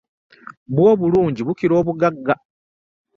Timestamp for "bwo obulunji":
0.71-1.41